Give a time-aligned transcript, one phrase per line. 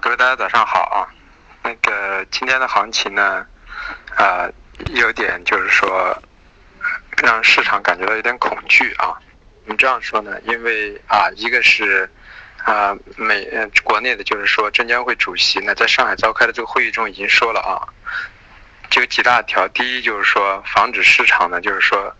[0.00, 1.04] 各位大家早上好啊。
[1.62, 3.46] 那个今天的行情呢，
[4.16, 4.48] 啊，
[4.94, 6.16] 有点就是说，
[7.22, 9.12] 让市场感觉到有点恐惧啊。
[9.64, 12.10] 我们这样说呢，因为啊，一个是
[12.64, 17.84] 啊美呃国内的，就是说证监会主席呢，在上海召开的这个会议中已经说了啊。
[18.88, 22.12] 就几大条，第一就是说防止市场呢，就是说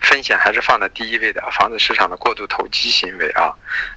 [0.00, 3.54] 风险还是放在第一位的，防止市场的过度投机行为啊，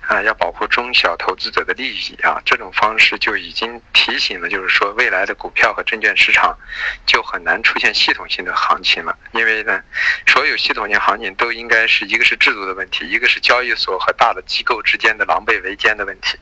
[0.07, 6.57] 啊要保护中小投资者的利益啊，这种方式就已经提醒了，就是说未来的股票和证券市场
[7.05, 9.81] 就很难出现系统性的行情了，因为呢，
[10.27, 16.37] 所有系统性行情都应该是一个是制度的问题，一个是交易所和大的机构之间的狼狈为奸的问题，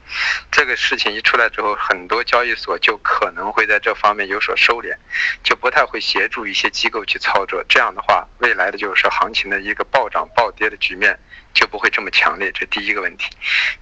[0.52, 4.96] 这个事情一出来之后，很多交易所就可能会在这方面有所收敛，
[5.44, 5.88] 就不太。
[5.88, 11.18] 会协助一些机构去操作，这样的话，未来的就是说行情的一个暴涨暴跌的局面
[11.54, 12.52] 就不会这么强烈。
[12.52, 13.30] 这第一个问题。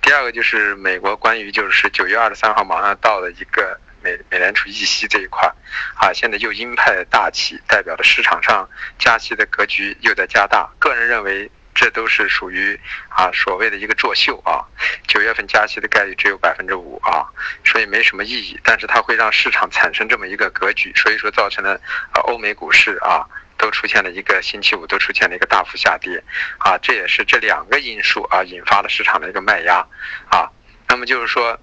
[0.01, 5.51] 第二个就是美国关于就是九月二十三号马上到的一个美美联储议息这一块，
[5.95, 10.69] 啊，现在又鹰派大旗代表的市场上加息的格局又在加大。
[10.79, 11.51] 个人认为。
[11.77, 14.63] 这都是属于啊所谓的一个作秀啊，
[15.09, 17.27] 九月份加息的概率只有百分之五啊，
[17.65, 18.57] 所以没什么意义。
[18.63, 21.73] 但是它会让市场产生这么一个格局，所以说造成了
[22.13, 26.23] 啊欧美股市啊都出现了一个星期五都出现了一个大幅下跌
[26.57, 29.85] 啊，这也是这两个因素啊引发了市场的一个卖压
[30.29, 30.49] 啊。
[30.87, 31.59] 那么就是说。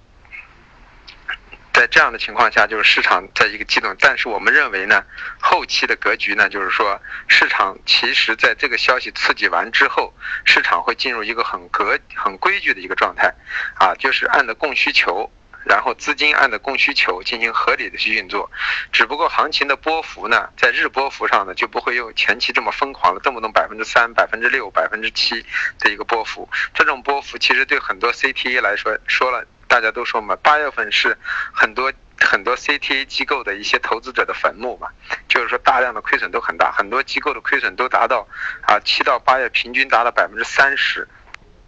[1.75, 5.03] 在这样的情况下，就是市场在一个激动，但是我们认为呢，
[5.41, 10.13] 后期的格局呢，就是说市场其实在这个消息刺激完之后，
[10.45, 13.33] 市场会进入一个很格、很规矩的一个状态，
[13.79, 15.33] 啊，就是按的供需求，
[15.65, 18.51] 然后资金按的供需求进行合理的去运作，
[18.93, 25.45] 只不过行情的波幅呢，在日波幅上呢，就不会有前期这么疯狂的，动不动百分之三、百分之六、百分之七
[25.79, 29.45] 的一个波幅，这种波幅其实对很多 CTA 来说，说了。
[29.69, 31.17] 大家都说嘛，八月份是
[31.51, 31.91] 很多
[32.21, 34.89] 很多 CTA 机构的一些投资者的坟墓嘛，
[35.29, 38.29] 就是说大量的亏损都很大，很多机构的亏损都达到
[38.67, 41.09] 啊七到八月平均达到百分之三十。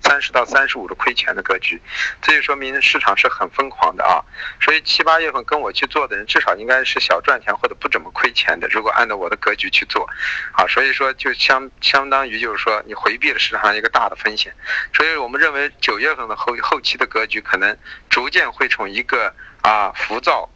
[0.04, 1.80] 三十到三十五的亏钱的格局，
[2.22, 4.22] 这就说明市场是很疯狂的啊。
[4.60, 8.68] 所以七八月份跟我去做的人，至少应该是小赚钱或者不怎么亏钱的。
[8.68, 10.08] 如果按照我的格局去做，
[10.52, 14.54] 啊，所以说就相相当于就是说你回避了市场上一个大的风险。
[14.92, 17.76] 所以我们认为九月份的后后期的格局可能
[18.10, 20.48] 逐渐会从一个啊浮躁，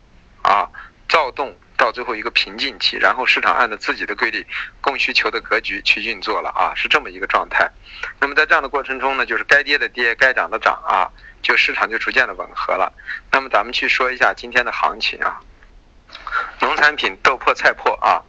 [0.42, 0.68] 啊
[1.08, 1.56] 躁动。
[1.78, 4.44] 到最后一个瓶颈期，然后市场按照自己的规律、
[4.80, 7.70] 供需求的格局去运作了啊，是这么一个状态。
[8.20, 11.08] 那么在这样的过程中呢，就是该跌的跌，该涨的涨啊，
[11.40, 12.92] 就市场就逐渐的吻合了。
[13.30, 15.40] 那么咱们去说一下今天的行情啊，
[16.60, 18.20] 农产品豆粕、菜粕啊，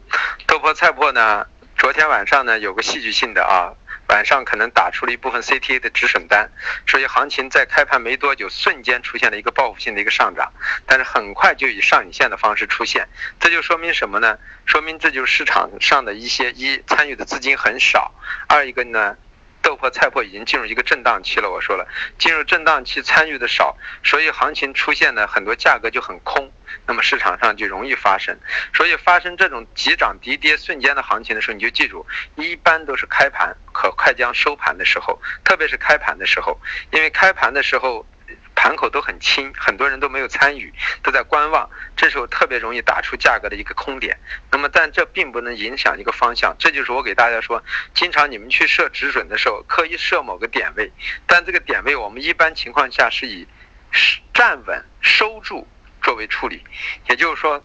[0.46, 1.44] 豆粕、菜粕呢，
[1.76, 3.74] 昨天晚上呢有个戏剧性的啊。
[4.10, 6.50] 晚上可能打出了一部分 CTA 的止损单，
[6.84, 10.52] 所以行情在开盘没多久，瞬间出现了一个报复性的一个上涨，
[10.84, 13.06] 但是很快就以上影线的方式出现，
[13.38, 14.36] 这就说明什么呢？
[14.66, 18.12] 说明这就是市场上的一些一参与的资金很少，
[18.48, 19.16] 二一个呢。
[19.62, 21.50] 豆粕、菜粕已经进入一个震荡期了。
[21.50, 21.86] 我说了，
[22.18, 26.50] 进入震荡期参与的少，所以行情出现呢很多价格就很空，
[26.86, 28.38] 那么市场上就容易发生。
[28.74, 32.06] 所以发生这种急涨急跌瞬间的行情的时候，你就记住，
[32.36, 36.58] 一般都是开盘可快将收盘的时候，特别是开盘的时候，
[36.90, 38.06] 因为开盘的时候。
[38.60, 40.70] 盘口都很轻，很多人都没有参与，
[41.02, 44.18] 都在观望，这时候特别容易打出价格的一个空点。
[44.52, 46.54] 那么，但这并不能影响一个方向。
[46.58, 50.92] 这就是我给大家说，经常你们去设止损的时候，刻意设某个点位，
[51.26, 53.48] 但这个点位我们一般情况下是以
[54.34, 55.66] 站稳收住
[56.02, 56.62] 作为处理，
[57.08, 57.64] 也就是说。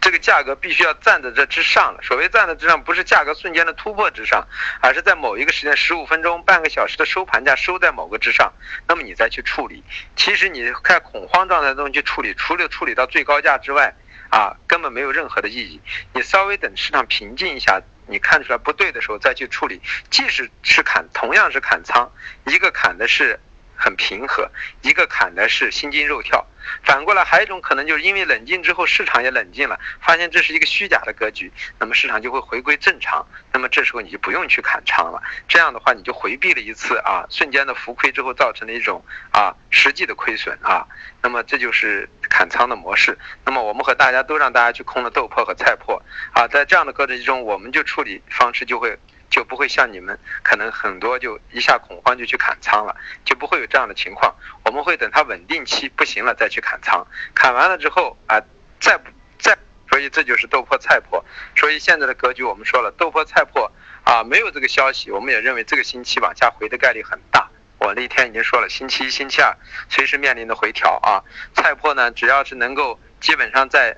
[0.00, 2.00] 这个价格必须要站在这之上了。
[2.02, 4.46] 所谓站在之上，不是价格瞬间的突破之上，
[4.80, 8.52] 而是在某一个时间，十五分钟、半个小时的收盘价收在某个之上，
[8.86, 9.82] 那么你再去处理。
[10.14, 13.94] 其实你看恐慌状态中去处理，除了处理到最高价之外，
[14.30, 15.80] 啊，根本没有任何的意义。
[16.12, 19.80] 你稍微等市场平静一下，你看出来不对的时候再去处理。
[20.10, 22.10] 即使是砍，同样是砍仓，
[22.44, 23.40] 一个砍的是。
[23.86, 24.50] 很平和，
[24.82, 26.44] 一个砍的是心惊肉跳，
[26.82, 39.00] 反过来还有一种可能，就是因为冷静之后，市场也冷静了，发现这是一个虚假的格局，那么市场就会回归正常，那么这时候你就不用去砍仓了，这样的话你就回避了一次啊瞬间的浮亏之后造成的一种
[39.30, 40.84] 啊实际的亏损啊，
[41.22, 46.02] 那么这就是砍仓的模式，那么我们和大家都让大家去空了豆粕和菜粕
[46.32, 48.98] 啊，在这样的格局中，我们就处理方式就会。
[49.28, 54.34] 就不会像你们可能很多就一下恐慌就去砍仓了，就不会有这样的情况。
[54.64, 58.40] 我们会等它稳定期不行了再去砍仓，砍完了之后啊，
[58.80, 58.98] 再
[59.38, 59.56] 再，
[59.88, 61.22] 所以这就是豆粕菜粕。
[61.56, 63.70] 所以现在的格局我们说了，豆粕菜粕
[64.04, 67.48] 啊没有这个消息，我们也认为这个星期往下回的概率很大。
[67.78, 69.54] 我那天已经说了，星期一、星期二
[69.90, 71.22] 随时面临的回调啊。
[71.54, 73.96] 菜粕呢，只要是能够基本上在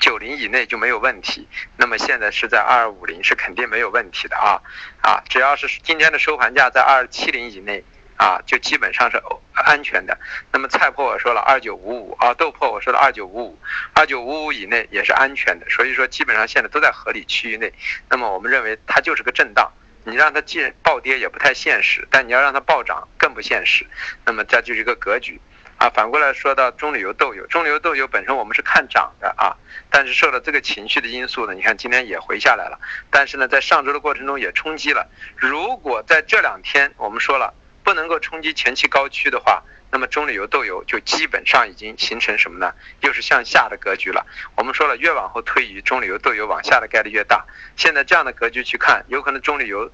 [0.00, 1.46] 九零以内就没有问题。
[1.76, 4.58] 那么现在是在二五零，是肯定没有问题的啊
[5.02, 5.22] 啊！
[5.28, 7.84] 只要是今天的收盘价在二七零以内。
[8.20, 9.18] 啊，就基本上是
[9.54, 10.14] 安全的。
[10.52, 13.58] 那么菜粕我说了二九五五啊，豆粕我说了二九五五，
[13.94, 15.64] 二九五五以内也是安全的。
[15.70, 17.72] 所以说基本上现在都在合理区域内。
[18.10, 19.72] 那么我们认为它就是个震荡，
[20.04, 23.86] 你让它既暴跌也不太现实，但你要让它暴涨更不现实。
[24.26, 25.40] 那么这就是一个格局
[25.80, 25.90] 啊。
[25.90, 29.56] 反过来说到中旅游豆油，中旅游豆油本身我们是看涨的啊，
[29.90, 32.78] 但是受到这个情绪的因素呢，你看今天也回下来了。
[33.10, 35.08] 但是呢，在上周的过程中也冲击了。
[35.34, 37.54] 如果在这两天我们说了。
[37.82, 42.74] 不能够冲击前期高区的话，那么中旅游豆油就基本上已经形成什么呢？
[43.00, 44.24] 又是向下的格局了。
[44.54, 47.46] 我们说了，越往后推移，中旅游豆油往下的概率越大。
[47.76, 49.90] 现在这样的格局去看，有可能中旅游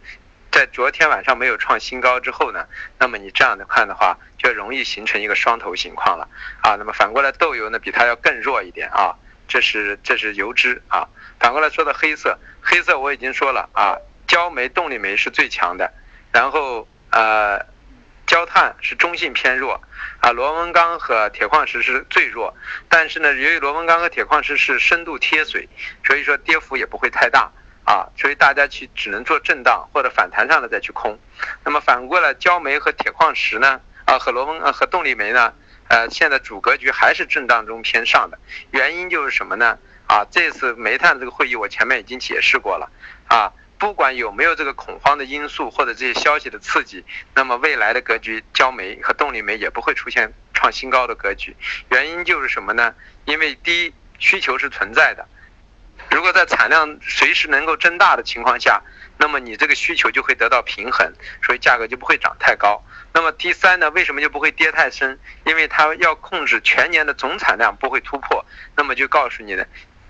[0.57, 2.65] 在昨天晚上没有创新高之后呢，
[2.99, 6.27] 那么你这样的看的话，就容易形成一个双头情况了
[6.63, 6.77] 啊。
[6.77, 9.15] 那么反过来，豆油呢比它要更弱一点啊。
[9.47, 11.07] 这是这是油脂啊。
[11.39, 15.93] 反过来说的黑色，黑色我已经说了啊，焦煤、动力煤是最强的，
[16.33, 17.61] 然后呃。
[18.27, 19.81] 焦炭是中性偏弱，
[20.21, 22.53] 啊，螺纹钢和铁矿石是最弱，
[22.89, 25.69] 但是呢，由于螺纹钢和铁矿石是深度贴水，
[26.05, 27.53] 所以说跌幅也不会太大，
[27.87, 31.19] 啊，所以大家去只能做震荡或者反弹上的再去空。
[31.65, 35.55] 那么反过来，焦煤和铁矿石呢，啊，和螺纹呃和动力煤呢，
[35.89, 38.39] 呃，现在主格局还是震荡中偏上的，
[38.73, 39.79] 原因就是什么呢？
[40.07, 42.91] 啊，这次煤炭这个会议我前面已经解释过了，
[43.29, 43.53] 啊。
[43.79, 47.05] 不管有没有这个恐慌的因素或者这些消息的刺激，
[47.35, 51.55] 那么未来的格局，焦煤和动力煤也不会出现创新高的格局。
[51.91, 52.95] 原因就是什么呢？
[53.27, 55.29] 因为第一，需求是存在的，
[56.17, 58.83] 如果在产量随时能够增大的情况下，
[59.19, 62.83] 那么你这个需求就会得到平衡，所以价格就不会涨太高。
[63.13, 65.19] 那么第三呢，为什么就不会跌太深？
[65.45, 68.43] 因为它要控制全年的总产量不会突破，
[68.75, 69.69] 那么就告诉你的，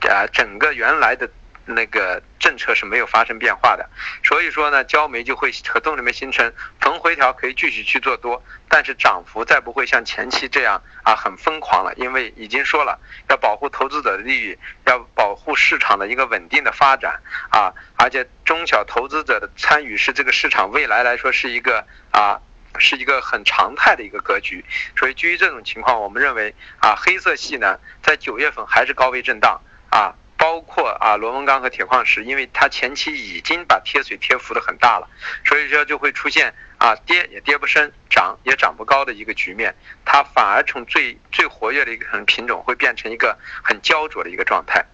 [0.08, 1.28] 啊，整个原来的。
[1.66, 3.88] 那个政策是没有发生变化的，
[4.22, 12.98] 所以说呢，焦煤就会和动力煤形成逢回调可以继续去做多，但是涨幅再不会像前期这样啊很疯狂了，因为已经说了
[13.28, 17.20] 要保护投资者的利益，要保护市场的一个稳定的发展
[17.50, 22.38] 啊，而且中小投资者的参与是这个市场未来来说是一个啊
[22.78, 24.64] 是一个很常态的一个格局，
[24.96, 29.60] 所以基于这种情况，我们认为啊黑色系呢在九月份还是高位震荡
[29.90, 30.14] 啊。
[30.46, 35.08] 包括啊螺纹钢和铁矿石，因为它前期已经把贴水贴幅的很大了，
[35.44, 44.86] 所以说就会出现啊跌也跌不深，涨也涨不高的一个局面，它反而从最最活跃的一个品种会变成一个很焦灼的一个状态。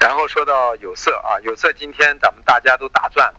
[0.00, 3.38] 然后说到有色啊，有色今天咱们大家都打转了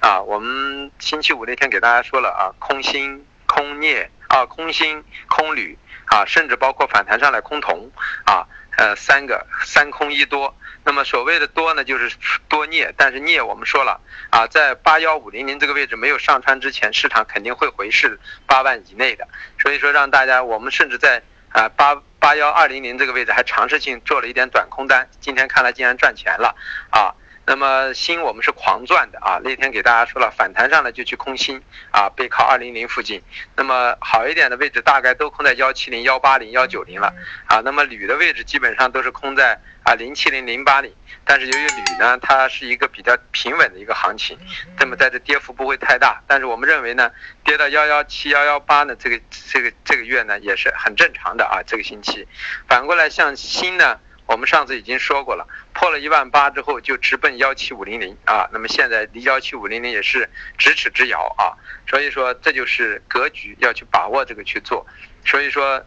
[0.00, 5.76] 啊啊，我们星期五那天给大家说了啊，空锌、空镍啊，空锌、空铝
[6.06, 7.90] 啊，甚至包括反弹上来空铜
[8.24, 8.48] 啊。
[8.76, 12.14] 呃，三个三空一多，那么所谓的多呢，就是
[12.48, 14.00] 多镍，但是镍我们说了
[14.30, 19.26] 啊，在八幺五零零这个位置没有上穿之前，市场肯定会回是八万以内的，
[19.58, 26.54] 所以说让大家，我们甚至在啊八八幺二零零这个位置还尝试性做了一点短空单，今天看来竟然赚钱了
[26.90, 27.14] 啊。
[27.46, 31.62] 那么锌我们是狂赚的啊，那天给大家说了，反弹上来就去空锌
[31.92, 33.22] 啊，背靠二零零附近。
[33.54, 37.14] 那么好一点的位置大概都空在幺七零、幺八零、幺九零了
[37.46, 37.60] 啊。
[37.64, 40.92] 那么铝的位置基本上都是空在啊零七零、零八零。
[41.24, 44.36] 但是由于铝呢，它是一个比较平稳的一个行情，
[44.80, 46.20] 那么在这跌幅不会太大。
[46.26, 47.12] 但是我们认为呢，
[47.44, 51.62] 跌到幺幺七、幺幺八呢，这个这个这个月呢也是很正常的啊。
[51.64, 52.26] 这个星期，
[52.66, 54.00] 反过来像锌呢。
[54.26, 60.28] 我们上次已经说过了，破了一万八之后就直奔幺七五零零啊，那么现在离幺七五零零也是
[60.58, 61.54] 咫尺之遥啊，
[61.88, 64.84] 所以说这就是格局要去把握这个去做，
[65.24, 65.84] 所以说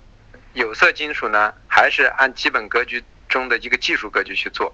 [0.54, 4.74] 有色金属呢还是按基本格局中的一个技术格局去做。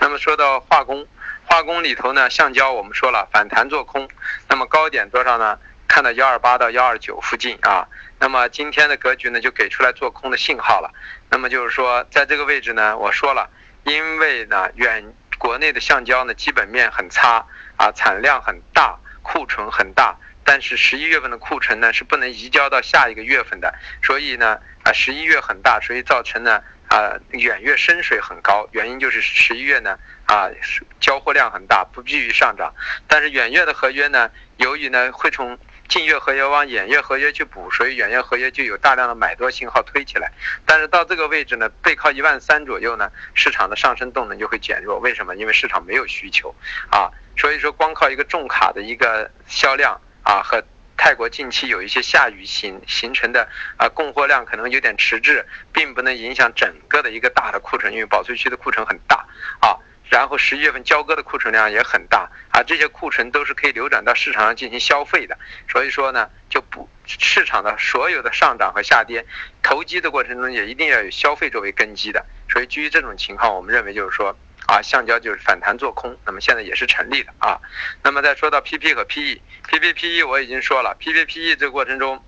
[0.00, 1.06] 那么说到化工，
[1.44, 4.08] 化工里头呢，橡胶我们说了反弹做空，
[4.48, 5.58] 那么高点多少呢？
[5.94, 7.86] 看到幺二八到幺二九附近啊，
[8.18, 10.92] 那么今天的格局呢就给出来做空的信号了。
[11.30, 13.48] 那么就是说，在这个位置呢，我说了，
[13.84, 17.46] 因为呢远国内的橡胶呢基本面很差
[17.76, 23.72] 啊，产量很大，库存很大，但是十一月份的库存呢是不能移交到下一个月份的，
[24.02, 29.96] 所以呢啊十一月很大，所以造成呢啊远月深水很高，原因就是十一月呢
[30.26, 30.50] 啊
[30.98, 32.74] 交货量很大，不利于上涨，
[33.06, 35.56] 但是远月的合约呢，由于呢会从
[35.88, 40.32] 近月合约往远月合约去补，所以远月合约就有大量的买多信号推起来。
[40.66, 44.98] 但是到这个位置呢，背靠一万三左右呢，市场的上升动能就会减弱。
[44.98, 45.36] 为什么？
[45.36, 46.54] 因为市场没有需求
[46.90, 47.10] 啊。
[47.36, 50.62] 所以说，光靠一个重卡的一个销量啊和
[50.96, 59.16] 泰国近期有一些下雨形形成的啊供货量可能有点迟滞，并不能影响整个的一个大的库存，因为保税区的库存很大
[59.60, 59.76] 啊。
[60.14, 65.36] 然后十一月份交割的库存量也很大啊，这些库存都是可以流转到市场上进行消费的。
[65.68, 69.26] 所以说呢，就不市场的所有的上涨和下跌，
[69.60, 72.24] 投机的过程中也一定要有消费作为根基的。
[72.48, 74.36] 所以基于这种情况，我们认为就是说
[74.68, 77.58] 啊，橡胶就是反弹做空，那么现在也是成立的啊。
[78.04, 82.24] 那么再说到 PP 和 PE，PP、PE 我已经说了，PP、PE 这个过程中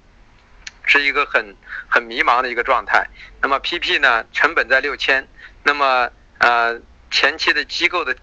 [0.86, 1.54] 是一个很
[1.86, 3.06] 很迷茫的一个状态。
[3.40, 5.28] 那么 PP 呢，成本在六千，
[5.62, 6.80] 那么呃。
[7.10, 8.16] 前期的机构的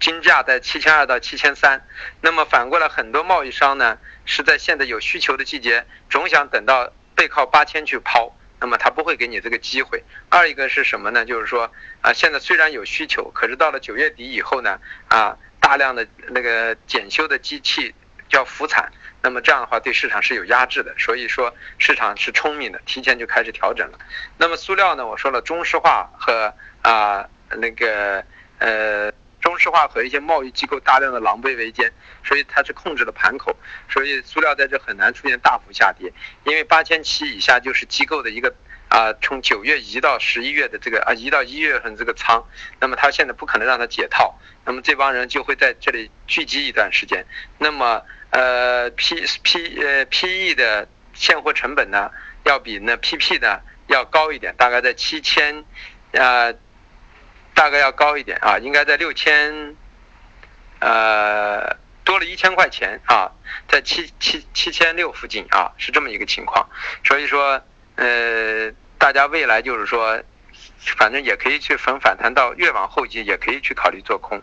[0.00, 1.86] 金价在七千二到七千三，
[2.20, 10.04] 那么反过来很多贸易商呢是在现在有需求的季节，总想等到背靠八千去抛，那么他不会给你这个机会。
[10.28, 11.24] 二一个是什么呢？
[11.24, 11.72] 就是说
[12.02, 17.94] 啊，现在虽然有需求，可是到了九月底以后呢，啊，大量的那个检修的机器
[18.30, 23.98] 要复产，那么这样的话对市场是有压制的，所以说市场是聪明的，提前就开始调整了。
[24.36, 27.26] 那么塑料呢，我说了中石化和啊。
[27.56, 28.24] 那个
[28.58, 31.92] 呃，中石化和一些贸易机构大量的狼狈为奸，
[32.24, 33.54] 所以它是控制了盘口，
[33.90, 36.10] 所以塑料在这很难出现大幅下跌，
[36.44, 38.54] 因为八千七以下就是机构的一个
[38.88, 42.42] 啊，从九月移到十一月的这个啊，移到一月份这个仓，
[42.80, 44.34] 那么他现在不可能让它解套，
[44.64, 47.26] 那么这帮人就会在这里聚集一段时间，
[47.58, 52.10] 那么呃 P P 呃 P E 的现货成本呢，
[52.44, 55.66] 要比那 P P 呢要高一点，大概在七千
[56.14, 56.50] 啊。
[57.54, 59.76] 大概要高一点啊，应该在六千，
[60.80, 63.30] 呃，多了一千块钱啊，
[63.68, 66.68] 在七七七千六附近啊，是这么一个情况。
[67.04, 67.62] 所以说，
[67.94, 70.20] 呃，大家未来就是说，
[70.98, 74.42] 反正也可以去逢反弹到越往后期，也可以去考虑做空，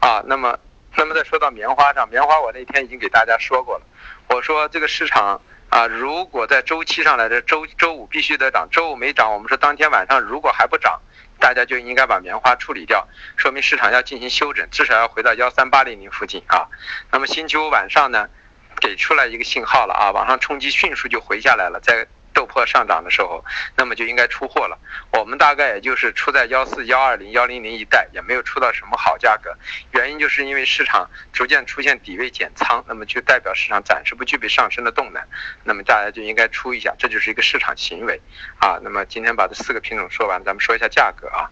[0.00, 0.56] 啊，那么，
[0.96, 3.84] 那么再说到棉花上，棉花我那天已经给大家说过了，
[4.28, 11.00] 我说这个市场啊，如果在周期上来的周周五必须得涨，周五没涨，我们说当天晚上如果还不涨。
[11.38, 16.68] 大家就应该把棉花处理掉，说明市场要进行休整，至少要回到幺三八零零附近啊。
[17.10, 18.28] 那么星期五晚上呢，
[18.80, 22.06] 给出来一个信号了啊，往上冲击迅速就回下来了，在。
[22.36, 23.42] 豆粕上涨的时候，
[23.74, 24.78] 那么就应该出货了。
[25.10, 29.56] 我们大概也就是出在幺四幺二零幺零零一带，也没有出到什么好价格。
[29.92, 35.22] 原因就是因为市场逐渐出现底位减仓，那么就代表市场暂时不具备上升的动能。
[35.64, 38.20] 那么大家就应该出一下，这就是一个市场行为
[38.58, 38.78] 啊。
[38.82, 41.48] 那么今天把这四个品种说完，咱们说一下价格啊。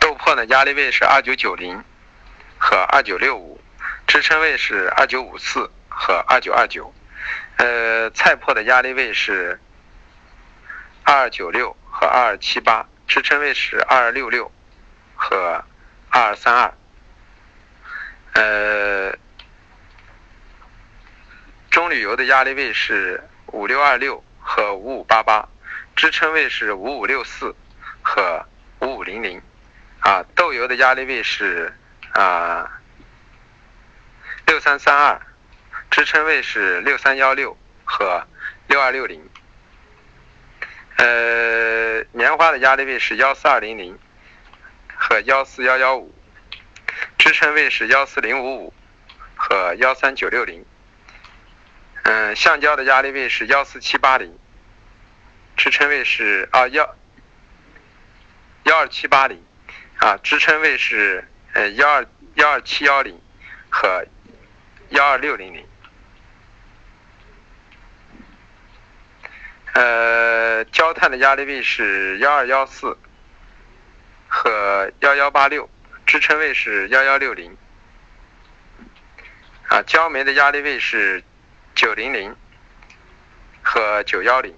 [0.00, 1.80] 豆粕呢，压力位是二九九零
[2.58, 3.60] 和二九六五，
[4.08, 6.92] 支撑位是二九五四和二九二九。
[7.58, 9.60] 呃，菜粕的压力位是。
[11.10, 14.52] 二九六和二二七八支撑位是二二六六
[15.16, 15.64] 和
[16.10, 16.74] 二二三二，
[18.34, 19.16] 呃，
[21.70, 25.48] 中铝油的压力位是五六二六和五五八八，
[25.96, 27.56] 支撑位是五五六四
[28.02, 28.44] 和
[28.80, 29.40] 五五零零，
[30.00, 31.72] 啊，豆油的压力位是
[32.12, 32.70] 啊
[34.46, 35.18] 六三三二，
[35.90, 38.22] 支撑位是六三幺六和
[38.66, 39.26] 六二六零。
[40.98, 43.96] 呃，棉花的压力位是幺四二零零
[44.96, 46.12] 和幺四幺幺五，
[47.16, 48.74] 支撑位是幺四零五五
[49.36, 50.64] 和幺三九六零。
[52.02, 54.36] 嗯，橡胶的压力位是幺四七八零，
[55.56, 56.96] 支撑位是啊幺
[58.64, 59.40] 幺二七八零
[59.98, 63.20] 啊，支撑位是呃幺二幺二七幺零
[63.70, 64.04] 和
[64.88, 65.64] 幺二六零零。
[69.78, 72.98] 呃，焦炭的压力位是幺二幺四
[74.26, 75.70] 和幺幺八六，
[76.04, 77.56] 支撑位是幺幺六零。
[79.68, 81.22] 啊，焦煤的压力位是
[81.76, 82.34] 九零零
[83.62, 84.52] 和九幺零，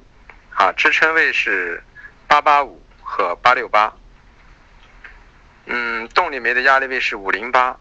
[0.54, 1.84] 啊，支撑位是
[2.26, 3.94] 八八五和八六八。
[5.66, 7.78] 嗯，动力煤的压力位是五零八、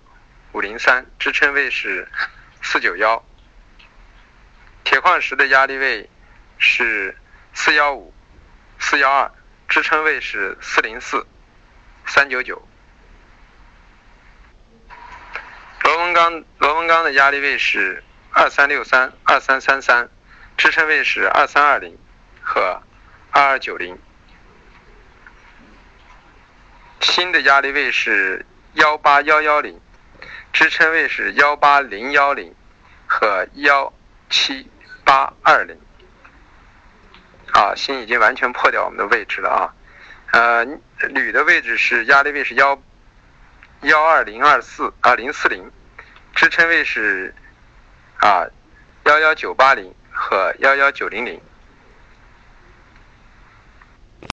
[0.51, 2.05] 五零三，支撑位是
[2.62, 3.24] 四九幺。
[4.84, 6.10] 铁矿石的压力位
[6.58, 7.15] 是。
[7.53, 8.13] 四幺五，
[8.79, 9.32] 四幺二，
[9.68, 11.25] 支撑位是四零四，
[12.06, 12.62] 三九九。
[15.84, 20.10] 螺纹钢，螺纹钢的压力位是二三六三，二三三三，
[20.56, 21.98] 支撑位是二三二零
[22.41, 22.82] 和
[23.32, 23.98] 二二九零。
[27.01, 29.82] 新的压力位是幺八幺幺零，
[30.53, 32.53] 支撑位是幺八零幺零
[33.08, 33.91] 和幺
[34.29, 34.70] 七
[35.03, 35.79] 八二零。
[37.60, 39.74] 啊，心已经完全破掉我们的位置了啊，
[40.32, 40.63] 呃，
[41.10, 42.82] 铝的位置是压力位是幺
[43.82, 45.70] 幺二零二四啊零四零，
[46.34, 47.36] 支撑位是
[48.22, 48.48] 啊
[49.04, 51.42] 幺幺九八零和幺幺九零零。